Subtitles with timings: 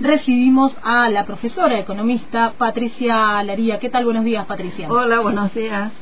[0.00, 3.78] recibimos a la profesora economista Patricia Laría.
[3.78, 4.04] ¿Qué tal?
[4.04, 4.88] Buenos días, Patricia.
[4.90, 5.92] Hola, buenos días.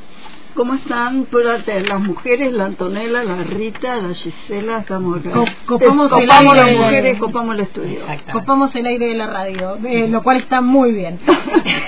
[0.55, 4.79] ¿Cómo están las mujeres, la Antonella, la Rita, la Gisela?
[4.79, 5.31] Estamos acá.
[5.67, 8.01] copamos, el aire las mujeres, copamos el estudio.
[8.33, 11.21] Copamos el aire de la radio, eh, lo cual está muy bien.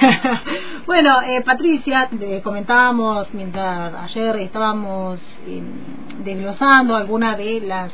[0.86, 2.08] bueno, eh, Patricia,
[2.44, 5.62] comentábamos mientras ayer estábamos eh,
[6.22, 7.92] desglosando algunas de las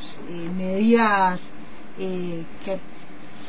[0.58, 1.40] medidas
[1.96, 2.78] que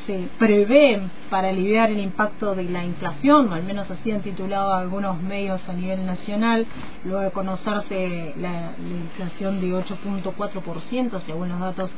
[0.08, 4.74] se prevén para aliviar el impacto de la inflación, o al menos así han titulado
[4.74, 6.66] algunos medios a nivel nacional,
[7.04, 11.92] luego de conocerse la, inflación de 8.4%, según los datos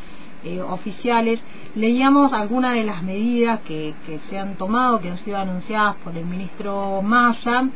[0.43, 1.39] eh, oficiales,
[1.75, 6.17] leíamos algunas de las medidas que, que se han tomado, que han sido anunciadas por
[6.17, 7.69] el ministro Massa,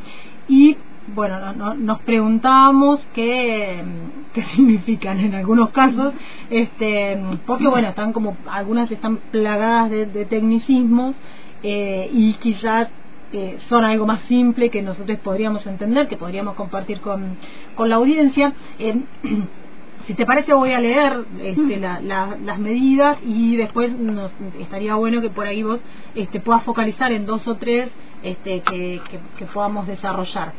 [0.48, 0.76] y
[1.14, 3.84] bueno, no, nos preguntábamos qué,
[4.34, 6.12] qué significan en algunos casos,
[6.50, 11.16] este, porque bueno, están como, algunas están plagadas de, tecnicismos
[11.62, 12.88] eh, y quizás
[13.32, 17.36] eh, son algo más simple que nosotros podríamos entender, que podríamos compartir con,
[17.74, 18.52] con la audiencia.
[18.78, 19.00] Eh,
[20.06, 25.30] si te parece voy a leer este, las medidas y después nos, estaría bueno que
[25.30, 25.80] por ahí vos
[26.14, 27.88] este, puedas focalizar en dos o tres
[28.24, 29.00] este, que,
[29.52, 30.52] podamos desarrollar.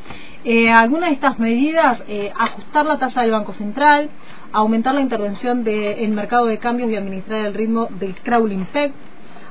[0.43, 4.09] Eh, algunas de estas medidas, eh, ajustar la tasa del Banco Central,
[4.53, 8.93] aumentar la intervención del mercado de cambios y administrar el ritmo del crawling peg,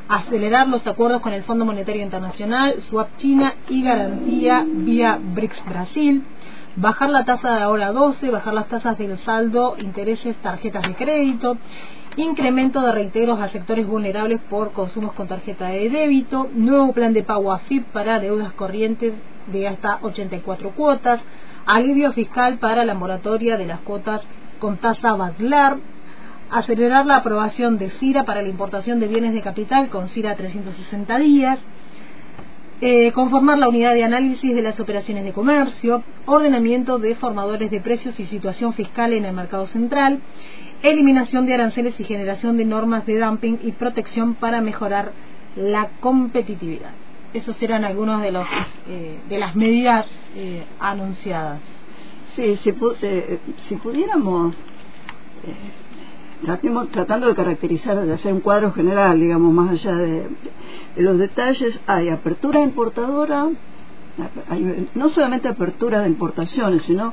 [0.08, 6.22] acelerar los acuerdos con el Fondo Monetario Internacional, Swap China y garantía vía BRICS Brasil,
[6.76, 11.56] bajar la tasa de ahora 12, bajar las tasas del saldo, intereses, tarjetas de crédito,
[12.16, 17.22] incremento de reintegros a sectores vulnerables por consumos con tarjeta de débito, nuevo plan de
[17.22, 19.14] pago AFIP para deudas corrientes
[19.46, 21.20] de hasta 84 cuotas,
[21.66, 24.26] alivio fiscal para la moratoria de las cuotas
[24.58, 25.78] con tasa Baslar,
[26.50, 30.36] acelerar la aprobación de CIRA para la importación de bienes de capital con CIRA a
[30.36, 31.58] 360 días,
[32.80, 37.80] eh, conformar la unidad de análisis de las operaciones de comercio, ordenamiento de formadores de
[37.80, 40.20] precios y situación fiscal en el mercado central,
[40.84, 45.12] eliminación de aranceles y generación de normas de dumping y protección para mejorar
[45.56, 46.92] la competitividad.
[47.32, 48.46] Esos eran algunos de los
[48.86, 50.06] eh, de las medidas
[50.36, 51.60] eh, anunciadas.
[52.36, 52.74] Sí, si,
[53.56, 54.54] si pudiéramos
[56.44, 60.28] tratemos, tratando de caracterizar, de hacer un cuadro general, digamos, más allá de,
[60.96, 63.48] los detalles, hay apertura importadora,
[64.94, 67.12] no solamente apertura de importaciones, sino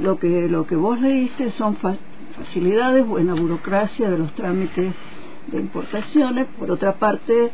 [0.00, 1.76] lo que, lo que vos leíste son
[2.42, 4.92] facilidades en la burocracia de los trámites
[5.46, 7.50] de importaciones, por otra parte,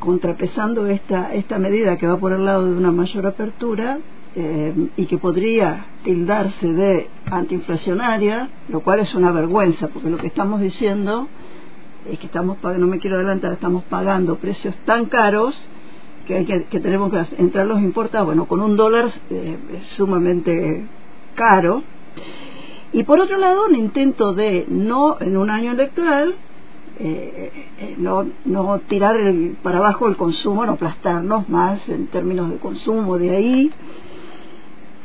[0.00, 3.98] contrapesando esta, esta medida que va por el lado de una mayor apertura,
[4.34, 10.26] eh, y que podría tildarse de antiinflacionaria, lo cual es una vergüenza, porque lo que
[10.26, 11.28] estamos diciendo
[12.10, 15.58] es que estamos no me quiero adelantar, estamos pagando precios tan caros
[16.26, 19.56] que, hay que, tenemos que entrar los importados, bueno, con un dólar eh,
[19.96, 20.84] sumamente
[21.34, 21.82] caro.
[22.92, 26.34] Y por otro lado, un intento de no, en un año electoral,
[27.00, 29.16] eh, no, no tirar
[29.62, 33.72] para abajo el consumo, no aplastarnos más en términos de consumo, de ahí.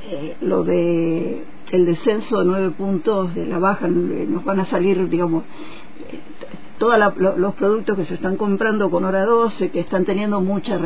[0.05, 5.09] Eh, lo de el descenso de nueve puntos de la baja nos van a salir
[5.09, 5.43] digamos
[6.11, 6.19] eh,
[6.77, 6.99] todos
[7.37, 10.79] los productos que se están comprando con hora 12 que están teniendo mucha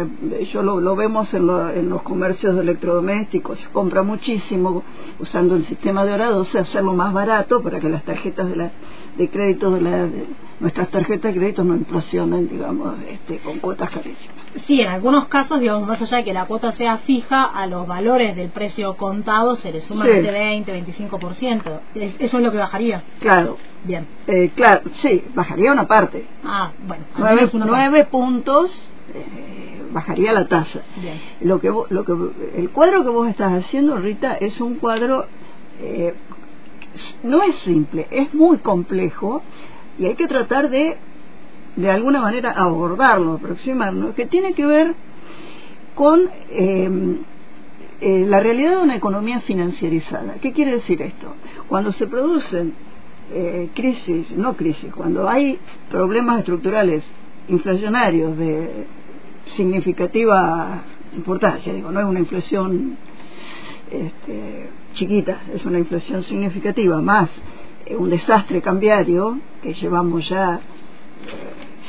[0.54, 4.84] yo lo, vemos en, en, los comercios de electrodomésticos se compra muchísimo
[5.20, 8.72] usando el sistema de hora 12 hacerlo más barato para que las tarjetas de la
[9.18, 10.08] de crédito de, la,
[10.62, 15.60] nuestras tarjetas de crédito no inflacionen digamos este, con cuotas carísimas Sí, en algunos casos,
[15.60, 19.56] digamos, más allá de que la cuota sea fija, a los valores del precio contado
[19.56, 21.80] se le suma ese 20, 25%.
[21.96, 23.04] ¿Eso es lo que bajaría?
[23.20, 23.58] Claro.
[23.84, 24.08] Bien.
[24.28, 26.26] Eh, claro, sí, bajaría una parte.
[26.44, 27.06] Ah, bueno.
[27.18, 30.82] Nueve, puntos eh, bajaría la tasa.
[30.98, 31.20] Bien.
[31.42, 32.14] Lo que, lo que,
[32.56, 35.28] el cuadro que vos estás haciendo, Rita, es un cuadro...
[35.80, 36.16] Eh,
[37.24, 39.44] no es simple, es muy complejo
[40.00, 40.98] y hay que tratar de
[41.78, 44.96] de alguna manera abordarlo, aproximarnos, que tiene que ver
[45.94, 47.18] con eh,
[48.02, 50.36] eh, la realidad de una economía financierizada.
[50.42, 51.36] ¿Qué quiere decir esto?
[51.68, 52.74] Cuando se producen
[53.32, 55.60] eh, crisis, no crisis, cuando hay
[55.90, 57.08] problemas estructurales
[57.48, 58.88] inflacionarios de
[59.56, 60.84] significativa
[61.16, 62.98] importancia, digo, no es una inflación
[63.92, 67.42] este, chiquita, es una inflación significativa, más
[67.98, 70.60] un desastre cambiario que llevamos ya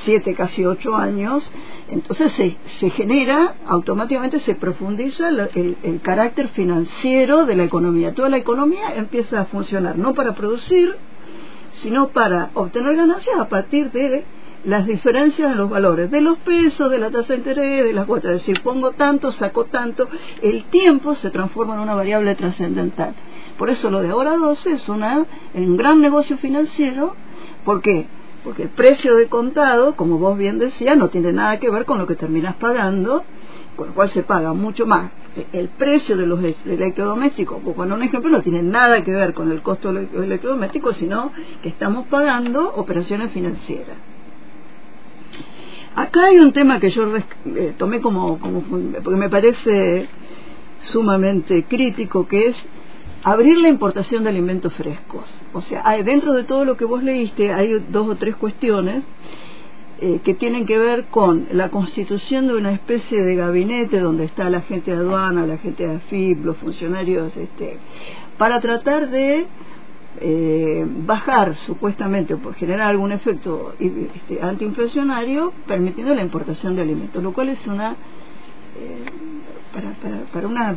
[0.05, 1.51] siete, casi ocho años,
[1.89, 8.15] entonces se, se genera, automáticamente se profundiza el, el, carácter financiero de la economía.
[8.15, 10.97] Toda la economía empieza a funcionar, no para producir,
[11.73, 14.25] sino para obtener ganancias a partir de
[14.65, 18.07] las diferencias de los valores, de los pesos, de la tasa de interés, de las
[18.07, 18.33] cuotas.
[18.33, 20.09] Es decir, pongo tanto, saco tanto,
[20.43, 23.15] el tiempo se transforma en una variable trascendental.
[23.57, 25.25] Por eso lo de ahora 12 es una,
[25.55, 27.15] un gran negocio financiero.
[27.65, 28.07] ¿Por qué?
[28.49, 31.99] Porque el precio de contado, como vos bien decías, no tiene nada que ver con
[31.99, 33.23] lo que terminas pagando,
[33.77, 35.11] con lo cual se paga mucho más.
[35.53, 39.53] El precio de los electrodomésticos, por poner un ejemplo, no tiene nada que ver con
[39.53, 41.31] el costo de los sino
[41.61, 43.99] que estamos pagando operaciones financieras.
[45.95, 50.09] Acá hay un tema que yo eh, tomé como, porque me parece
[50.85, 52.67] sumamente crítico, que es
[53.25, 55.25] abrir la importación de alimentos frescos.
[55.53, 59.05] O sea, dentro de todo lo que vos leíste hay dos o tres cuestiones
[60.01, 64.49] eh, que tienen que ver con la constitución de una especie de gabinete donde está
[64.49, 67.79] la gente de aduana, la gente de AFIP, los funcionarios, este,
[68.37, 69.47] para tratar de
[70.21, 77.49] eh, bajar supuestamente generar algún efecto este, antiinflacionario permitiendo la importación de alimentos, lo cual
[77.49, 79.05] es una eh,
[79.73, 80.77] para, para, para una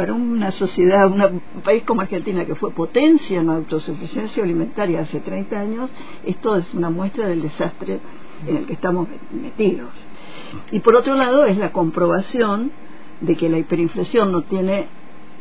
[0.00, 5.60] para una sociedad, un país como Argentina que fue potencia en autosuficiencia alimentaria hace 30
[5.60, 5.90] años,
[6.24, 8.00] esto es una muestra del desastre
[8.46, 9.90] en el que estamos metidos.
[10.70, 12.72] Y por otro lado es la comprobación
[13.20, 14.86] de que la hiperinflación no tiene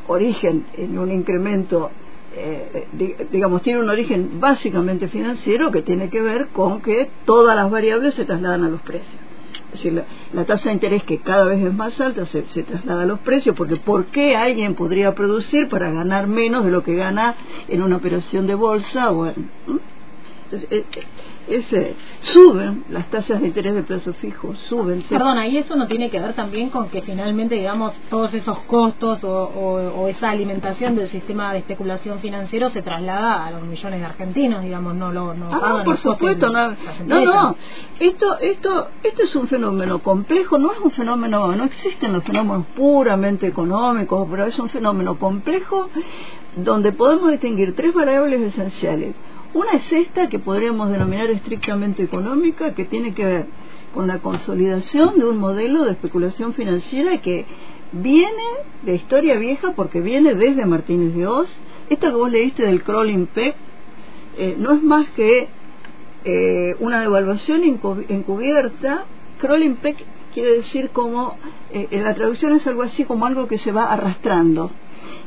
[0.07, 1.89] origen en un incremento,
[2.35, 7.71] eh, digamos, tiene un origen básicamente financiero que tiene que ver con que todas las
[7.71, 9.28] variables se trasladan a los precios.
[9.71, 13.05] Es decir, la, tasa de interés que cada vez es más alta se, traslada a
[13.05, 17.35] los precios, porque ¿por qué alguien podría producir para ganar menos de lo que gana
[17.67, 19.11] en una operación de bolsa?
[19.11, 21.03] O entonces, eh, eh,
[21.49, 25.01] ese, suben las tasas de interés de plazo fijo, suben.
[25.03, 29.19] Perdona, ¿y eso no tiene que ver también con que finalmente, digamos, todos esos costos
[29.23, 34.63] o, esa alimentación del sistema de especulación financiero se traslada a los millones de argentinos,
[34.63, 36.75] digamos, no lo no ah, por supuesto, no,
[37.05, 37.55] no, no,
[37.99, 42.65] esto, esto, esto es un fenómeno complejo, no es un fenómeno, no existen los fenómenos
[42.75, 45.89] puramente económicos, pero es un fenómeno complejo
[46.55, 49.15] donde podemos distinguir tres variables esenciales
[49.53, 53.45] una es esta que podríamos denominar estrictamente económica, que tiene que ver
[53.93, 57.45] con la consolidación de un modelo de especulación financiera que
[57.91, 58.43] viene
[58.83, 61.59] de historia vieja porque viene desde Martínez de Oz.
[61.89, 63.55] Esto que vos leíste del crawling peg
[64.37, 65.49] eh, no es más que
[66.23, 69.05] eh, una devaluación encubierta.
[69.41, 69.97] Crawling peg
[70.33, 71.35] quiere decir como,
[71.71, 74.71] eh, en la traducción es algo así como algo que se va arrastrando.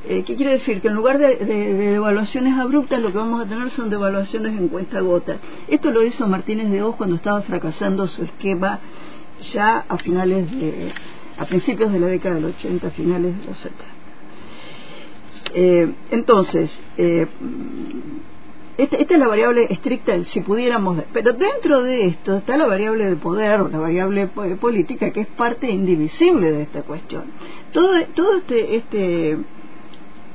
[0.09, 0.81] Eh, ¿Qué quiere decir?
[0.81, 5.01] Que en lugar de, devaluaciones abruptas, lo que vamos a tener son devaluaciones en cuenta
[5.01, 5.39] gota.
[5.69, 8.81] Esto lo hizo Martínez de Oz cuando estaba fracasando su esquema
[9.53, 10.93] ya a finales de,
[11.39, 13.85] a principios de la década del 80, finales de los 70.
[15.55, 17.27] Eh, entonces, eh,
[18.79, 23.05] esta, esta, es la variable estricta, si pudiéramos, pero dentro de esto está la variable
[23.05, 27.25] de poder la variable política que es parte indivisible de esta cuestión.
[27.73, 29.39] Todo, todo este, este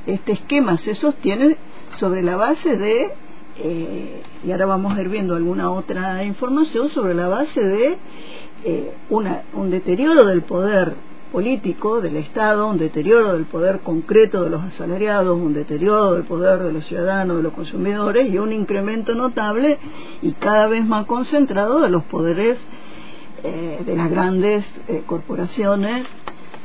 [0.08, 1.58] este esquema se sostiene
[1.98, 3.14] sobre la base de,
[3.58, 7.98] eh, y ahora vamos a ir viendo alguna otra información, sobre la base de
[8.64, 10.96] eh, un deterioro del poder
[11.32, 16.64] político del Estado, un deterioro del poder concreto de los asalariados, un deterioro del poder
[16.64, 19.78] de los ciudadanos, de los consumidores y un incremento notable
[20.22, 22.58] y cada vez más concentrado de los poderes
[23.44, 24.66] eh, de las grandes
[25.06, 26.08] corporaciones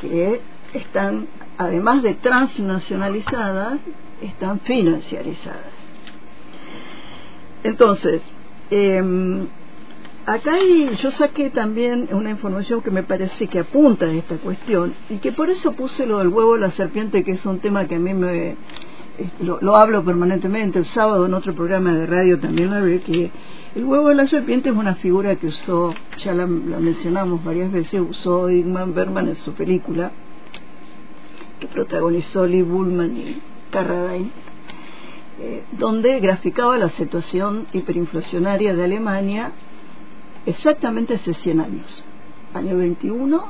[0.00, 0.40] que
[0.75, 1.26] están
[1.59, 3.80] además de transnacionalizadas,
[4.21, 5.73] están financiarizadas.
[7.64, 8.23] Entonces,
[8.71, 9.47] eh,
[10.26, 14.94] acá hay, yo saqué también una información que me parece que apunta a esta cuestión
[15.09, 17.87] y que por eso puse lo del huevo de la serpiente, que es un tema
[17.87, 18.56] que a mí me...
[19.40, 23.30] Lo, hablo permanentemente, el sábado en otro programa de radio también lo hablé, que
[23.75, 25.94] el huevo de la serpiente es una figura que usó,
[26.25, 30.12] ya la, la mencionamos varias veces, usó Igman Berman en su película,
[31.62, 33.40] que protagonizó Lee Bullman y
[33.71, 34.31] Carradine,
[35.40, 39.52] eh, donde graficaba la situación hiperinflacionaria de Alemania
[40.45, 42.04] exactamente hace 100 años,
[42.52, 43.47] año 21,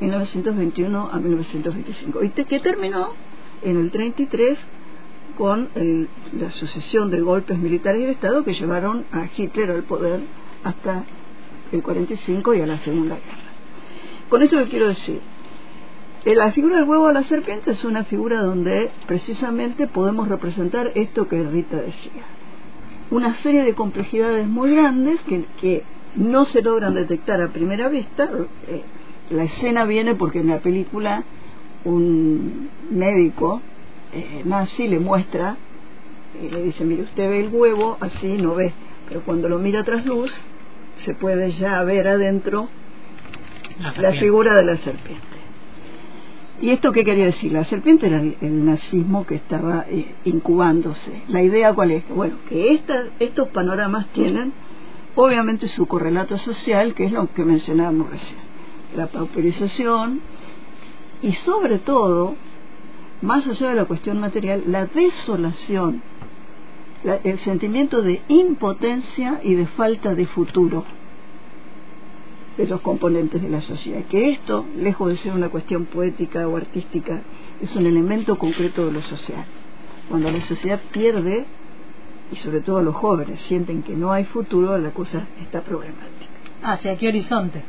[0.00, 3.14] 1921 a 1925, y que terminó
[3.62, 4.58] en el 33
[5.38, 5.70] con
[6.32, 10.20] la sucesión de golpes militares de Estado que llevaron a Hitler al poder
[10.62, 11.04] hasta
[11.72, 13.46] el 45 y a la Segunda Guerra.
[14.28, 15.20] Con esto que quiero decir,
[16.34, 21.28] la figura del huevo de la serpiente es una figura donde precisamente podemos representar esto
[21.28, 22.24] que Rita decía.
[23.10, 25.20] Una serie de complejidades muy grandes
[25.60, 25.84] que,
[26.16, 28.30] no se logran detectar a primera vista.
[28.68, 28.82] Eh,
[29.28, 31.24] la escena viene porque en la película
[31.84, 33.60] un médico
[34.14, 35.56] eh, nazi le muestra,
[36.42, 38.72] y le dice, mire, usted ve el huevo, así no ve,
[39.08, 40.32] pero cuando lo mira tras luz,
[40.96, 42.68] se puede ya ver adentro
[43.98, 45.35] la, figura de la serpiente.
[46.60, 47.52] ¿Y esto qué quería decir?
[47.52, 51.22] La serpiente era el, nazismo que estaba eh, incubándose.
[51.28, 52.08] La idea cuál es?
[52.08, 52.80] Bueno, que
[53.18, 54.52] estos panoramas tienen
[55.16, 58.38] obviamente su correlato social, que es lo que mencionábamos recién.
[58.96, 60.20] La pauperización
[61.20, 62.36] y sobre todo,
[63.20, 66.02] más allá de la cuestión material, la desolación,
[67.22, 70.84] el sentimiento de impotencia y de falta de futuro
[72.56, 74.04] de los componentes de la sociedad.
[74.04, 77.22] Que esto, lejos de ser una cuestión poética o artística,
[77.60, 79.44] es un elemento concreto de lo social.
[80.08, 81.46] Cuando la sociedad pierde,
[82.30, 86.32] y sobre todo los jóvenes sienten que no hay futuro, la cosa está problemática.
[86.62, 87.62] ¿Hacia qué horizonte?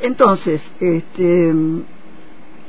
[0.00, 1.54] Entonces, este,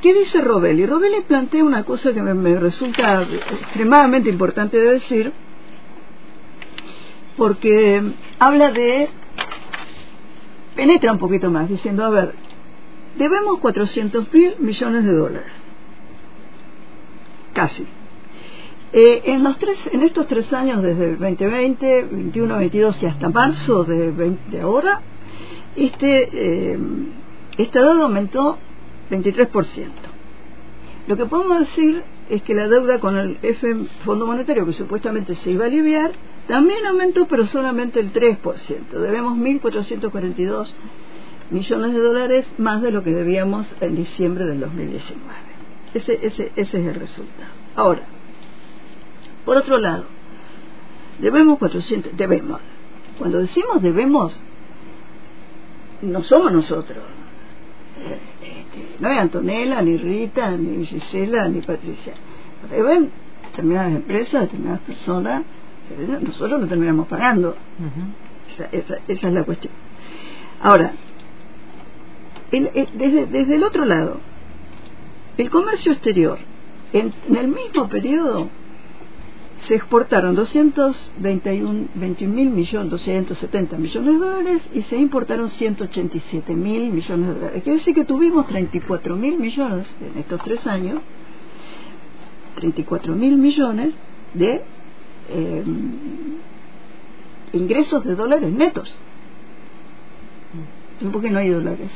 [0.01, 0.85] ¿qué dice Robelli?
[0.85, 5.33] Robelli plantea una cosa que me resulta extremadamente importante de decir,
[7.35, 8.01] porque
[8.39, 9.09] habla de
[10.77, 12.36] penetra un poquito más, diciendo, a ver,
[13.17, 15.51] debemos 400 mil millones de dólares.
[17.53, 17.86] Casi.
[18.93, 23.29] Eh, en, los tres, en estos tres años, desde el 2020, 21, 22 y hasta
[23.29, 25.01] marzo de, 20, ahora,
[25.75, 26.79] este, eh,
[27.57, 28.57] esta deuda aumentó
[29.10, 29.89] 23%.
[31.07, 35.34] Lo que podemos decir es que la deuda con el FM Fondo Monetario, que supuestamente
[35.34, 36.12] se iba a aliviar,
[36.47, 38.89] también aumentó, pero solamente el 3%.
[38.89, 40.73] Debemos 1.442
[41.49, 45.23] millones de dólares más de lo que debíamos en diciembre del 2019.
[45.93, 47.51] Ese, ese, ese es el resultado.
[47.75, 48.03] Ahora,
[49.45, 50.05] por otro lado,
[51.19, 52.61] debemos 400, debemos.
[53.17, 54.39] Cuando decimos debemos,
[56.01, 57.03] no somos nosotros.
[58.41, 62.13] Este, no es Antonella, ni Rita, ni Gisela, ni Patricia.
[62.69, 63.11] Deben
[63.43, 65.43] determinadas empresas, determinadas personas,
[66.22, 67.56] nosotros lo terminamos pagando.
[68.72, 69.74] esa, esa, es la cuestión.
[70.62, 70.91] Ahora,
[72.51, 74.20] desde, desde, el otro lado,
[75.38, 76.39] el comercio exterior,
[76.94, 78.50] en, el mismo periodo,
[79.60, 87.27] se exportaron 221 mil millones, 270 millones de dólares y se importaron 187 mil millones
[87.27, 87.63] de dólares.
[87.63, 91.01] Quiere decir que tuvimos 34 mil millones en estos tres años,
[92.56, 93.94] 34 mil millones
[94.34, 94.63] de
[95.29, 95.63] eh,
[97.53, 99.00] ingresos de dólares netos.
[101.12, 101.91] Porque no hay dólares.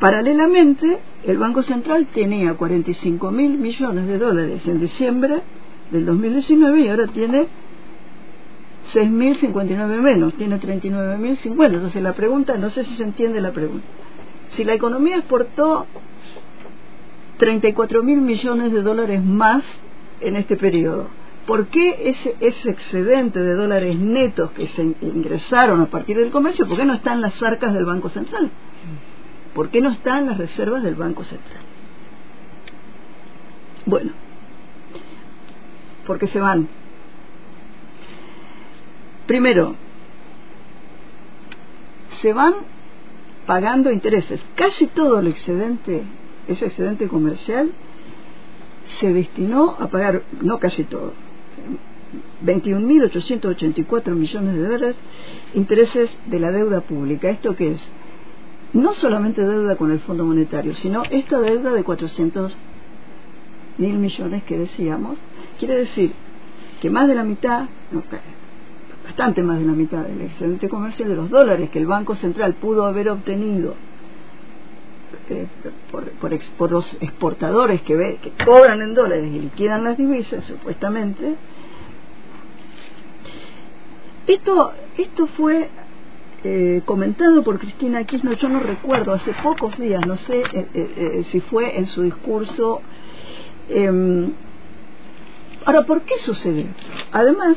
[0.00, 5.42] Paralelamente, el Banco Central tenía 45 mil millones de dólares en diciembre
[5.90, 7.46] del 2019 y ahora tiene
[8.92, 11.66] 6.059 menos, tiene 39.050.
[11.66, 13.86] Entonces la pregunta, no sé si se entiende la pregunta.
[14.48, 15.86] Si la economía exportó
[17.38, 19.64] 34 mil millones de dólares más
[20.20, 21.08] en este periodo,
[21.46, 26.78] ¿Por qué ese, excedente de dólares netos que se ingresaron a partir del comercio, por
[26.78, 28.50] qué no están las arcas del Banco Central?
[29.54, 31.60] ¿Por qué no están las reservas del Banco Central?
[33.84, 34.12] Bueno,
[36.06, 36.66] porque se van.
[39.26, 39.76] Primero,
[42.12, 42.54] se van
[43.46, 44.42] pagando intereses.
[44.54, 46.04] Casi todo el excedente,
[46.48, 47.72] ese excedente comercial,
[48.84, 51.12] se destinó a pagar, no casi todo,
[52.44, 54.96] 21.884 millones de dólares
[55.54, 57.30] intereses de la deuda pública.
[57.30, 57.88] ¿Esto qué es?
[58.72, 62.56] No solamente deuda con el Fondo Monetario, sino esta deuda de 400
[63.78, 65.18] mil millones que decíamos.
[65.58, 66.12] Quiere decir
[66.80, 67.66] que más de la mitad,
[69.04, 72.54] bastante más de la mitad del excedente comercial de los dólares que el Banco Central
[72.54, 73.74] pudo haber obtenido
[75.30, 75.46] eh,
[75.90, 81.36] por, los exportadores que, ve, que cobran en dólares y liquidan las divisas, supuestamente,
[84.26, 85.68] esto, esto fue
[86.46, 91.24] eh, comentado por Cristina Kirchner, yo no recuerdo, hace pocos días, no sé eh, eh,
[91.30, 92.82] si fue en su discurso.
[93.70, 94.32] Em,
[95.64, 96.84] ahora, ¿por qué sucede esto?
[97.12, 97.56] Además,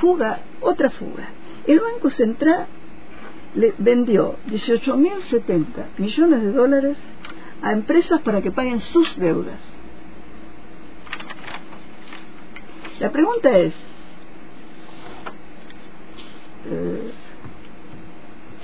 [0.00, 1.28] fuga, otra fuga.
[1.66, 2.66] El Banco Central
[3.54, 5.66] le vendió 18.070
[5.98, 6.98] millones de dólares
[7.62, 9.58] a empresas para que paguen sus deudas.
[13.00, 13.74] La pregunta es,
[16.70, 17.10] eh,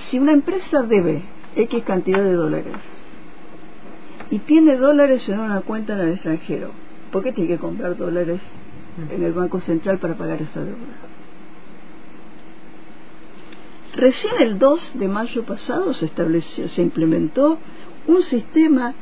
[0.07, 1.23] si una empresa debe
[1.57, 2.77] X cantidad de dólares
[4.31, 6.71] y tiene dólares en una cuenta en el extranjero,
[7.11, 8.41] ¿por qué tiene que comprar dólares
[9.11, 10.79] en el Banco Central para pagar esa deuda?
[13.95, 17.59] Recién el 2 de mayo pasado se estableció, se implementó
[18.07, 18.95] un sistema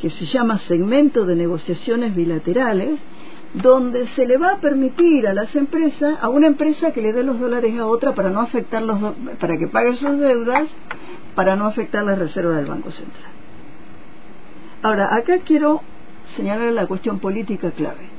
[0.00, 2.98] que se llama segmento de negociaciones bilaterales,
[3.54, 7.22] donde se le va a permitir a las empresas, a una empresa que le dé
[7.22, 8.98] los dólares a otra para no afectar los
[9.38, 10.74] para que pague sus deudas,
[11.34, 13.30] para no afectar las reservas del Banco Central.
[14.82, 15.82] Ahora, acá quiero
[16.36, 18.10] señalar la cuestión política clave.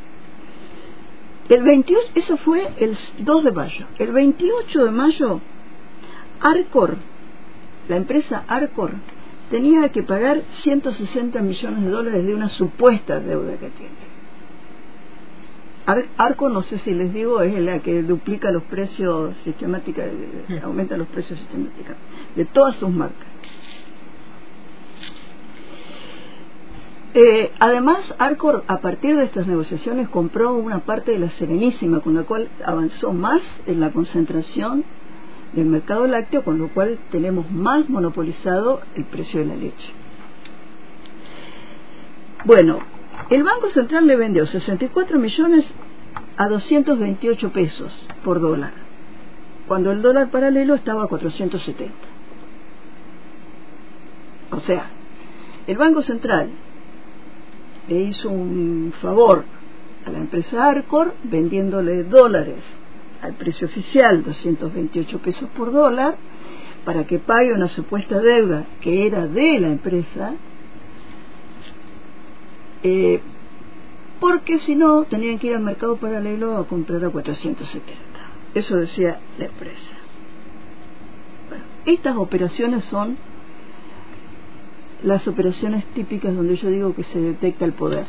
[1.50, 3.86] El 28, eso fue el 2 de mayo.
[4.00, 5.42] El 28 de mayo,
[6.44, 6.98] Arcor,
[7.88, 8.92] la empresa Arcor,
[9.50, 14.14] tenía que pagar 160 millones de dólares de una supuesta deuda que tiene.
[16.18, 21.08] Arco, no sé si les digo, es la que duplica los precios sistemáticamente, aumenta los
[21.08, 22.02] precios sistemáticamente,
[22.36, 23.28] de todas sus marcas.
[27.16, 32.16] Eh, además, Arcor, a partir de estas negociaciones, compró una parte de la Serenísima, con
[32.16, 34.84] la cual avanzó más en la concentración
[35.54, 39.92] del mercado lácteo, con lo cual tenemos más monopolizado el precio de la leche.
[42.46, 42.80] Bueno,
[43.30, 45.74] el Banco Central le vendió 64 millones
[46.38, 48.74] a 228 pesos por dólar,
[49.68, 51.94] cuando el dólar paralelo estaba a 470.
[54.52, 54.88] O sea,
[55.68, 56.50] el Banco Central
[57.88, 59.46] le hizo un favor
[60.06, 62.64] a la empresa Arcor vendiéndole dólares
[63.24, 66.18] al precio oficial, 228 pesos por dólar,
[66.84, 70.36] para que pague una supuesta deuda que era de la empresa,
[72.84, 73.22] eh,
[74.20, 77.94] porque si no tenían que ir al mercado paralelo a comprar a 470.
[78.54, 79.96] Eso decía la empresa.
[81.86, 83.18] estas operaciones son
[85.04, 88.06] las operaciones típicas donde yo digo que se detecta el poder.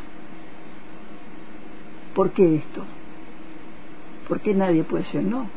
[2.13, 2.85] ¿Por qué esto?
[4.27, 5.49] ¿Por qué nadie puede decir no?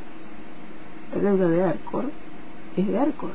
[1.15, 2.05] La deuda de Arcor
[2.77, 3.31] es de Arcor.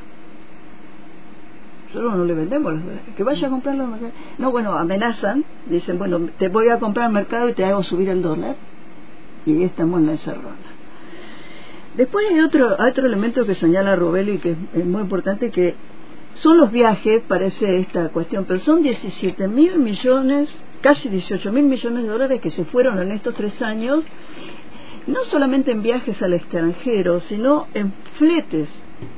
[1.88, 3.04] Nosotros no le vendemos los dólares.
[3.16, 4.12] Que vaya a comprarlo al mercado.
[4.38, 5.44] No, bueno, amenazan.
[5.66, 8.56] Dicen, bueno, te voy a comprar al mercado y te hago subir el dólar.
[9.46, 10.74] Y estamos en la encerrona.
[11.96, 15.74] Después hay otro, otro elemento que señala Robelli que es muy importante, que
[16.34, 20.48] son los viajes, parece esta cuestión, pero son 17 mil millones,
[20.80, 24.04] casi 18 mil millones de dólares que se fueron en estos tres años
[25.06, 28.68] no solamente en viajes al extranjero, sino en fletes,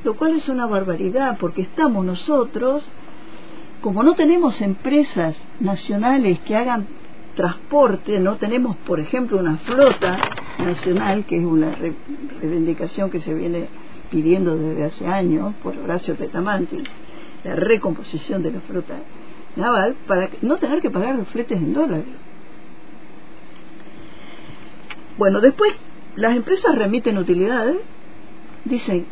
[0.03, 2.91] lo cual es una barbaridad porque estamos nosotros,
[3.81, 6.87] como no tenemos empresas nacionales que hagan
[7.35, 10.17] transporte, no tenemos, por ejemplo, una flota
[10.57, 11.75] nacional, que es una
[12.41, 13.67] reivindicación que se viene
[14.09, 16.83] pidiendo desde hace años por Horacio Tetamanti,
[17.43, 18.95] la recomposición de la flota
[19.55, 22.05] naval, para no tener que pagar los fletes en dólares.
[25.17, 25.73] Bueno, después
[26.15, 27.77] las empresas remiten utilidades,
[28.65, 29.05] dicen,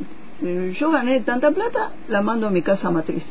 [0.43, 3.25] eh, yo gané tanta plata, la mando a mi casa matriz,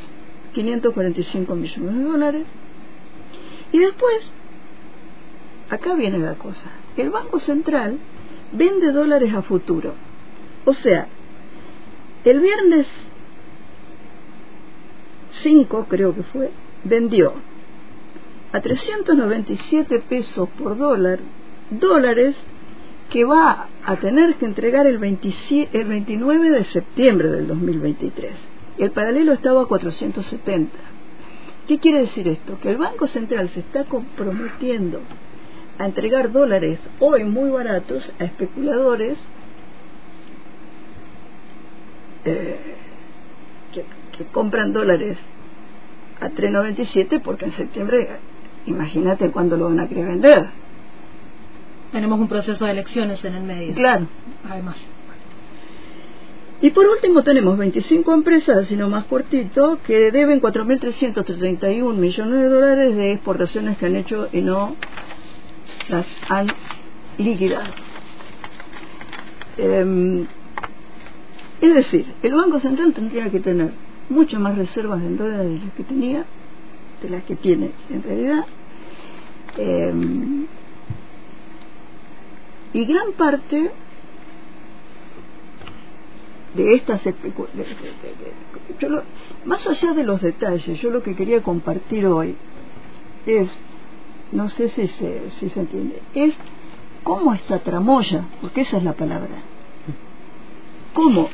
[0.54, 2.46] 545 millones de dólares.
[3.72, 4.30] Y después,
[5.70, 7.98] acá viene la cosa, el Banco Central
[8.52, 9.94] vende dólares a futuro.
[10.64, 11.06] O sea,
[12.24, 12.88] el viernes
[15.42, 16.50] 5, creo que fue,
[16.84, 17.34] vendió
[18.52, 21.18] a 397 pesos por dólar
[21.70, 22.36] dólares
[23.10, 28.32] que va a tener que entregar el, 29 de septiembre del 2023.
[28.78, 30.72] El paralelo estaba a 470.
[31.68, 32.58] ¿Qué quiere decir esto?
[32.60, 35.00] Que el Banco Central se está comprometiendo
[35.78, 39.18] a entregar dólares hoy muy baratos a especuladores
[42.24, 42.58] eh,
[43.72, 43.84] que,
[44.16, 45.18] que compran dólares
[46.20, 48.08] a 3.97 porque en septiembre,
[48.66, 50.63] imagínate cuándo lo van a querer vender
[51.94, 53.72] tenemos un proceso de elecciones en el medio.
[53.72, 54.08] Claro.
[54.50, 54.76] Además.
[56.60, 62.96] Y por último tenemos 25 empresas, sino más cortito, que deben 4.331 millones de dólares
[62.96, 64.74] de exportaciones que han hecho y no
[65.88, 66.48] las han
[67.16, 67.72] liquidado.
[69.56, 70.26] Em,
[71.60, 73.70] es decir, el Banco Central tendría que tener
[74.08, 76.24] muchas más reservas en dólares de las que tenía,
[77.02, 78.46] de las que tiene en realidad.
[79.58, 79.92] Eh,
[82.74, 83.70] y gran parte
[86.54, 87.02] de estas
[89.44, 92.36] más allá de los detalles, yo lo que quería compartir hoy
[93.26, 93.56] es,
[94.32, 96.36] no sé si se, si se entiende, es
[97.02, 99.42] cómo esta tramoya, porque esa es la palabra,
[100.92, 101.30] cómo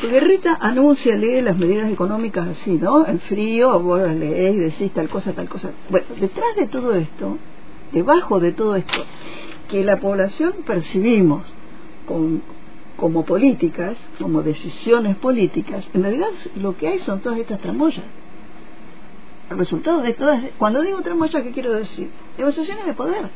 [0.00, 3.06] porque Rita anuncia, lee las medidas económicas así, ¿no?
[3.06, 5.70] En frío, vos lees y decís tal cosa, tal cosa.
[5.88, 7.38] Bueno, detrás de todo esto,
[7.92, 9.04] debajo de todo esto,
[9.74, 11.52] que la población percibimos
[12.96, 18.04] como políticas, como decisiones políticas, en realidad lo que hay son todas estas tramoyas.
[19.50, 22.08] El resultado de todas, cuando digo tramoyas, ¿qué quiero decir?
[22.38, 23.28] Negociaciones de poder.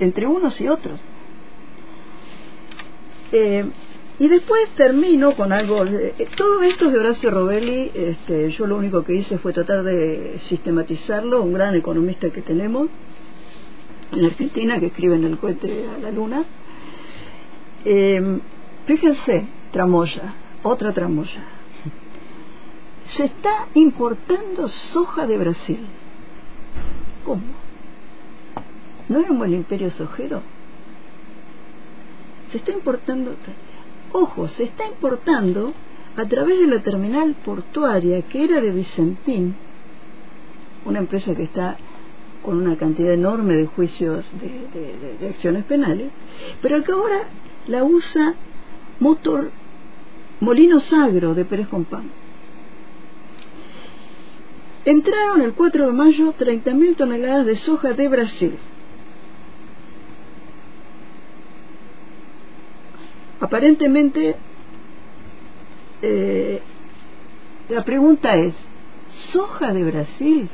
[0.00, 1.00] entre unos y otros.
[3.30, 3.70] Eh,
[4.18, 9.04] y después termino con algo, eh, todo esto de Horacio Robelli, este, yo lo único
[9.04, 12.88] que hice fue tratar de sistematizarlo, un gran economista que tenemos
[14.16, 16.44] en Argentina que escribe en el cohete a la luna.
[17.84, 18.40] Eh,
[18.86, 21.44] fíjense, tramoya, otra tramoya.
[23.10, 25.86] Se está importando soja de Brasil.
[27.24, 27.42] ¿Cómo?
[29.08, 30.42] ¿No un buen imperio sojero?
[32.48, 33.34] Se está importando
[34.12, 35.72] Ojo, se está importando
[36.16, 39.56] a través de la terminal portuaria que era de Vicentín,
[40.84, 41.76] una empresa que está
[42.44, 46.10] con una cantidad enorme de juicios de, acciones penales,
[46.60, 47.28] pero que ahora
[47.66, 48.34] la usa
[49.00, 49.50] Motor
[50.40, 52.10] Molino Sagro de Pérez Compán.
[54.84, 58.58] Entraron el 4 de mayo 30.000 toneladas de soja de Brasil.
[63.40, 64.36] Aparentemente,
[66.02, 66.60] eh,
[67.70, 68.54] la pregunta es,
[69.32, 70.50] ¿soja de Brasil?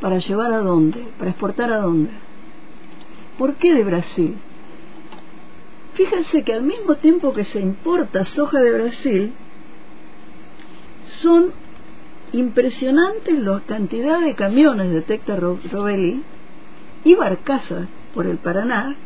[0.00, 1.08] ¿Para llevar a dónde?
[1.18, 2.10] ¿Para exportar a dónde?
[3.36, 4.36] ¿Por qué de Brasil?
[5.94, 9.32] Fíjense que al mismo tiempo que se importa soja de Brasil,
[11.20, 11.52] son
[12.32, 16.22] impresionantes la cantidad de camiones de Tecta Robelli
[17.04, 18.96] y barcazas por el Paraná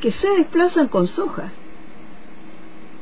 [0.00, 1.52] que se desplazan con soja.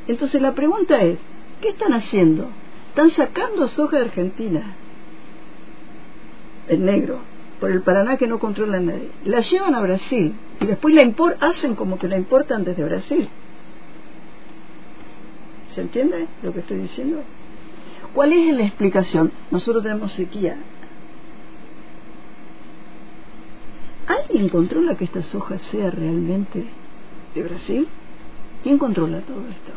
[0.07, 1.19] Entonces la pregunta es,
[1.61, 2.47] ¿qué están haciendo?
[2.89, 4.75] Están sacando soja de Argentina,
[6.67, 7.19] en negro,
[7.59, 9.09] por el Paraná que no controla nadie.
[9.25, 11.03] La llevan a Brasil y después la
[11.41, 13.29] hacen como que la importan desde Brasil.
[15.73, 17.21] ¿Se entiende lo que estoy diciendo?
[18.13, 19.31] ¿Cuál es la explicación?
[19.49, 20.57] Nosotros tenemos sequía.
[24.07, 26.65] ¿Alguien controla que esta soja sea realmente
[27.33, 27.87] de Brasil?
[28.61, 29.71] ¿Quién controla todo esto?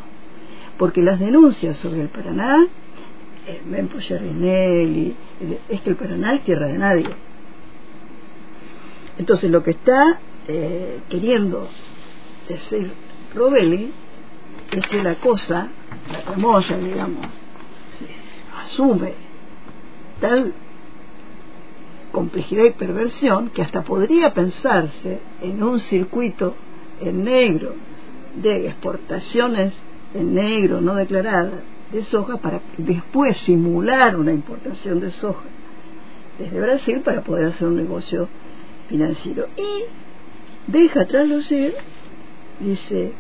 [0.77, 2.67] Porque las denuncias sobre el Paraná,
[3.47, 5.15] eh, Mempo Rinelli,
[5.69, 7.11] es que el Paraná es tierra de nadie.
[9.19, 11.69] Entonces lo que está eh, queriendo
[12.49, 12.91] decir
[13.35, 13.93] Robelli
[14.71, 15.69] es que la cosa,
[16.11, 17.27] la famosa, digamos,
[18.61, 19.15] asume
[20.21, 20.53] tal
[22.13, 26.55] complejidad y perversión que hasta podría pensarse en un circuito
[27.01, 27.75] en negro
[28.35, 29.75] de exportaciones
[30.15, 31.61] en negro no declaradas
[31.93, 35.45] de soja para después simular una importación de soja
[36.39, 38.29] desde Brasil para poder hacer un negocio
[38.89, 39.49] financiero.
[39.57, 41.75] Y deja traslucir,
[42.61, 43.13] dice,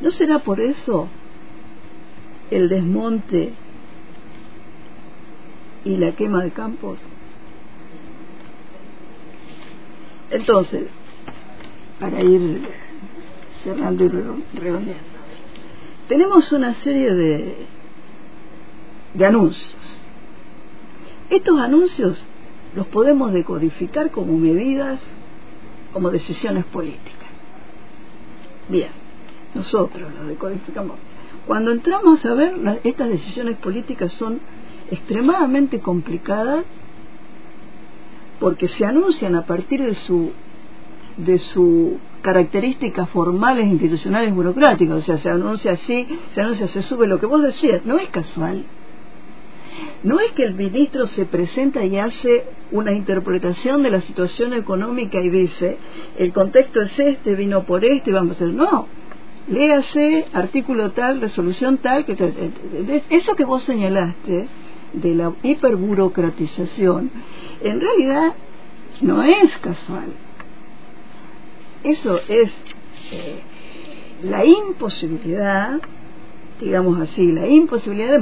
[0.00, 1.08] ¿no será por eso
[2.50, 3.52] el desmonte
[5.84, 6.98] y la quema de campos?
[10.30, 10.88] Entonces,
[12.00, 12.62] para ir
[13.62, 15.11] cerrando y redondeando.
[16.12, 17.54] Tenemos una serie de,
[19.14, 19.80] de anuncios.
[21.30, 22.22] Estos anuncios
[22.76, 25.00] los podemos decodificar como medidas,
[25.94, 27.30] como decisiones políticas.
[28.68, 28.90] Bien,
[29.54, 30.98] nosotros los decodificamos.
[31.46, 34.38] Cuando entramos a ver, estas decisiones políticas son
[34.90, 36.66] extremadamente complicadas
[38.38, 40.32] porque se anuncian a partir de su
[41.24, 44.96] de sus características formales, institucionales, burocráticas.
[44.98, 47.84] O sea, se anuncia así, se anuncia, se sube lo que vos decías.
[47.84, 48.64] No es casual.
[50.02, 55.20] No es que el ministro se presenta y hace una interpretación de la situación económica
[55.20, 55.78] y dice,
[56.18, 58.54] el contexto es este, vino por este, vamos a hacer.
[58.54, 58.86] No.
[59.48, 62.16] Léase artículo tal, resolución tal, que
[63.10, 64.46] eso que vos señalaste
[64.92, 67.10] de la hiperburocratización,
[67.60, 68.34] en realidad
[69.00, 70.12] no es casual
[71.84, 72.50] eso es
[73.12, 73.40] eh,
[74.22, 75.80] la imposibilidad,
[76.60, 78.20] digamos así, la imposibilidad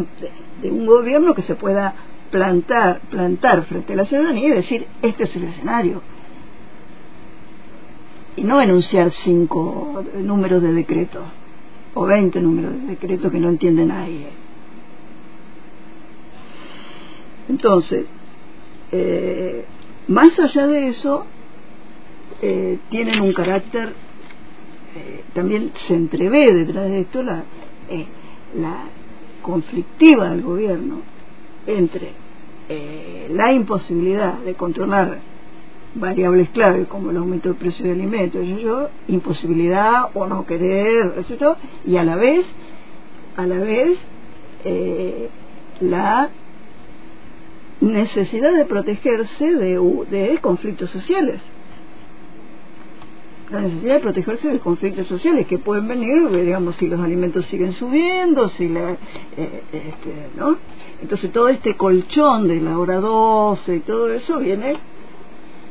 [0.63, 1.95] de, un gobierno que se pueda
[2.31, 6.03] plantar, plantar frente a la ciudadanía y decir, este es el escenario.
[8.37, 11.21] Y no enunciar cinco números de decreto
[11.95, 14.29] o veinte números de decreto que no entiende nadie.
[17.49, 18.07] Entonces,
[18.93, 19.65] eh,
[20.09, 21.27] más allá de eso,
[22.43, 23.93] eh, tienen un carácter,
[24.97, 27.45] eh, también se entrevé detrás de esto la,
[27.91, 28.07] eh,
[28.55, 28.85] la
[29.43, 31.03] conflictiva del gobierno
[31.67, 32.31] entre
[33.31, 35.19] la imposibilidad de controlar
[35.97, 41.13] variables clave como el aumento del precio de alimentos, yo, imposibilidad o no querer,
[41.85, 42.47] y a la vez,
[43.37, 43.99] a la vez,
[45.81, 46.31] la
[47.81, 51.41] necesidad de protegerse de, de conflictos sociales
[53.51, 57.73] la necesidad de protegerse de conflictos sociales que pueden venir, digamos, si los alimentos siguen
[57.73, 58.93] subiendo, si la,
[59.37, 60.57] eh, este, ¿no?
[61.03, 64.77] Entonces todo este colchón de la hora 12 y todo eso viene,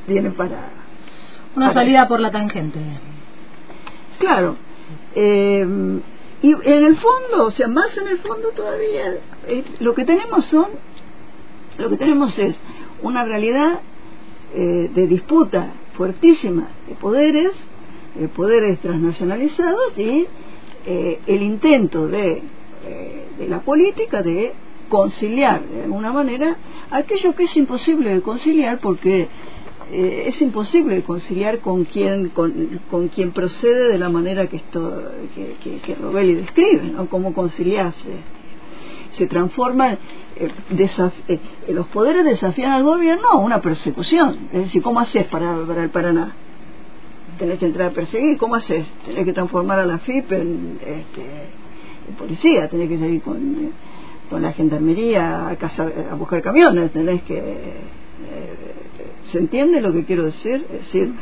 [0.07, 0.73] viene para...
[1.55, 2.79] Una salida por la tangente.
[4.19, 4.55] Claro.
[5.15, 5.65] Eh,
[6.41, 10.45] y en el fondo, o sea, más en el fondo todavía, eh, lo que tenemos
[10.45, 10.67] son,
[11.77, 12.59] lo que tenemos es
[13.01, 13.79] una realidad
[14.51, 17.51] de disputa fuertísima de poderes,
[18.15, 20.27] de poderes transnacionalizados y
[20.85, 22.41] eh, el intento de,
[22.87, 24.53] eh, de la política de
[24.87, 26.55] conciliar de alguna manera
[26.89, 29.27] aquello que es imposible de conciliar porque
[29.91, 35.03] eh, es imposible conciliar con quien con, quien procede de la manera que esto
[35.35, 37.09] que, que, que Robelli describe ¿no?
[37.09, 38.38] cómo conciliarse
[39.11, 39.97] se transforman,
[40.35, 40.51] eh,
[41.27, 44.49] eh, los poderes desafían al gobierno a una persecución.
[44.53, 46.33] Es decir, ¿cómo haces para, para el Paraná?
[47.37, 48.87] Tenés que entrar a perseguir, ¿cómo haces?
[49.05, 51.23] Tenés que transformar a la FIP en, este,
[52.17, 53.71] policía, tenés que seguir con,
[54.29, 55.57] con la gendarmería a,
[56.11, 57.37] a buscar camiones, tenés que...
[57.37, 57.99] Eh,
[59.31, 60.65] ¿Se entiende lo que quiero decir?
[60.73, 61.13] Es decir,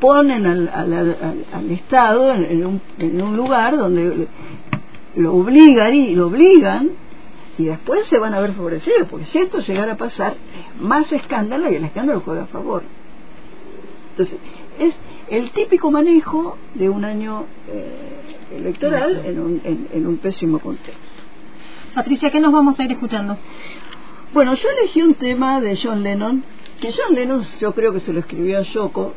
[0.00, 1.16] ponen al, al,
[1.52, 4.26] al, Estado en, un, en un lugar donde
[5.14, 6.90] lo obligan y lo obligan
[7.58, 10.36] y después se van a ver favorecidos, porque si esto llegara a pasar,
[10.80, 12.82] más escándalo y el escándalo juega a favor.
[14.10, 14.38] Entonces,
[14.78, 14.94] es
[15.28, 21.00] el típico manejo de un año eh, electoral en un, en, un pésimo contexto.
[21.94, 23.36] Patricia, ¿qué nos vamos a ir escuchando?
[24.32, 26.42] Bueno, yo elegí un tema de John Lennon,
[26.80, 29.12] que John Lennon yo creo que se lo escribió a Yoko,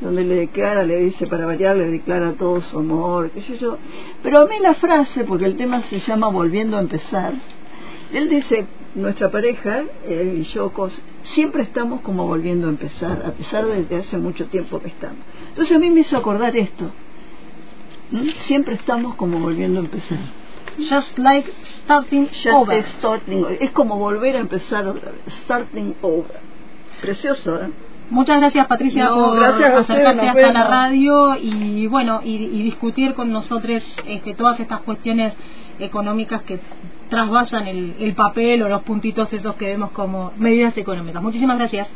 [0.00, 3.78] donde le declara, le dice para variar, le declara todo su amor, qué sé yo.
[4.22, 7.34] Pero a mí la frase, porque el tema se llama Volviendo a empezar,
[8.12, 10.72] él dice, nuestra pareja, él y yo,
[11.22, 15.18] siempre estamos como volviendo a empezar, a pesar de que hace mucho tiempo que estamos.
[15.48, 16.90] Entonces a mí me hizo acordar esto.
[18.38, 20.18] Siempre estamos como volviendo a empezar.
[20.78, 21.50] Just like
[21.82, 22.84] starting over.
[23.60, 25.20] Es como volver a empezar otra vez.
[25.42, 26.40] Starting over.
[27.00, 27.70] Precioso, ¿eh?
[28.10, 33.84] Muchas gracias Patricia por acercarte hasta la radio y bueno y, y discutir con nosotros
[34.04, 35.32] este, todas estas cuestiones
[35.78, 36.58] económicas que
[37.10, 41.22] trasvasan el, el papel o los puntitos esos que vemos como medidas económicas.
[41.22, 41.88] Muchísimas gracias.